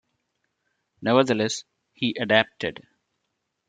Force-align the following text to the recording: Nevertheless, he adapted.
Nevertheless, 1.03 1.63
he 1.93 2.15
adapted. 2.19 2.87